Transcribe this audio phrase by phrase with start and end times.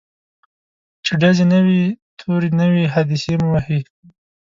[1.05, 1.83] چي ډزي نه وي
[2.19, 3.79] توری نه وي حادثې مو وهي